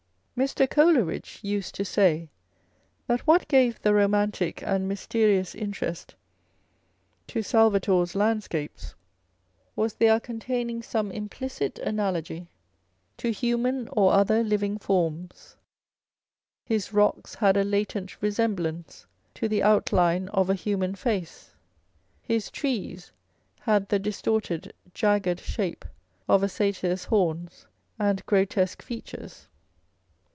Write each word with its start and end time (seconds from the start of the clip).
Mr. 0.37 0.67
Coleridge 0.67 1.37
used 1.43 1.75
to 1.75 1.85
say, 1.85 2.27
that 3.05 3.19
what 3.27 3.47
gave 3.47 3.79
the 3.83 3.93
romantic 3.93 4.63
and 4.63 4.87
mysterious 4.87 5.53
interest 5.53 6.15
to 7.27 7.43
Salvator's 7.43 8.15
landscapes 8.15 8.95
was 9.75 9.93
their 9.93 10.19
containing 10.19 10.81
some 10.81 11.11
implicit 11.11 11.77
analogy 11.77 12.47
to 13.17 13.31
human 13.31 13.87
or 13.89 14.13
other 14.13 14.43
living 14.43 14.79
forms. 14.79 15.57
His 16.65 16.91
rocks 16.91 17.35
had 17.35 17.55
a 17.55 17.63
latent 17.63 18.19
resemblance 18.19 19.05
to 19.35 19.47
the 19.47 19.61
outline 19.61 20.27
of 20.29 20.49
a 20.49 20.55
human 20.55 20.95
face; 20.95 21.53
his 22.19 22.49
trees 22.49 23.11
had 23.59 23.89
the 23.89 23.99
distorted 23.99 24.73
jagged 24.95 25.39
shape 25.39 25.85
of 26.27 26.41
a 26.41 26.49
satyr's 26.49 27.03
horns 27.05 27.67
and 27.99 28.25
grotesque 28.25 28.81
features. 28.81 29.47